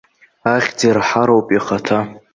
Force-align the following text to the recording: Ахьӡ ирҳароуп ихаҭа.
Ахьӡ 0.53 0.79
ирҳароуп 0.87 1.47
ихаҭа. 1.57 1.99